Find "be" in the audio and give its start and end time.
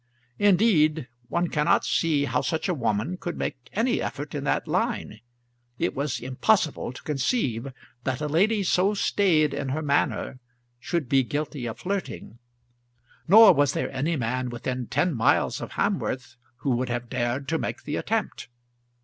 11.07-11.21